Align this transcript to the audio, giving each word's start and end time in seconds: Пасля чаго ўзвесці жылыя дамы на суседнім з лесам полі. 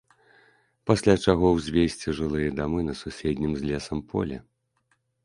Пасля 0.91 1.13
чаго 1.25 1.51
ўзвесці 1.57 2.13
жылыя 2.19 2.49
дамы 2.61 2.79
на 2.89 2.97
суседнім 3.03 3.53
з 3.61 3.71
лесам 3.73 4.03
полі. 4.15 4.35